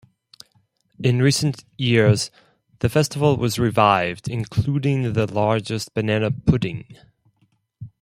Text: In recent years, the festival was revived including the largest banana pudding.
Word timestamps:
In 1.03 1.21
recent 1.21 1.63
years, 1.77 2.31
the 2.79 2.89
festival 2.89 3.37
was 3.37 3.59
revived 3.59 4.27
including 4.27 5.13
the 5.13 5.31
largest 5.31 5.93
banana 5.93 6.31
pudding. 6.31 6.97